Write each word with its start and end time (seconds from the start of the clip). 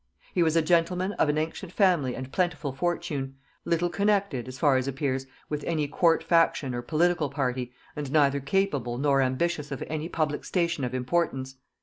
He 0.33 0.41
was 0.41 0.55
a 0.55 0.63
gentleman 0.63 1.13
of 1.19 1.29
ancient 1.29 1.71
family 1.71 2.15
and 2.15 2.31
plentiful 2.31 2.73
fortune, 2.73 3.35
little 3.65 3.87
connected, 3.91 4.47
as 4.47 4.57
far 4.57 4.75
as 4.75 4.87
appears, 4.87 5.27
with 5.47 5.63
any 5.65 5.87
court 5.87 6.23
faction 6.23 6.73
or 6.73 6.81
political, 6.81 7.29
party, 7.29 7.71
and 7.95 8.11
neither 8.11 8.39
capable 8.39 8.97
nor 8.97 9.21
ambitious 9.21 9.71
of 9.71 9.83
any 9.85 10.09
public 10.09 10.43
station 10.43 10.83
of 10.83 10.95
importance. 10.95 11.57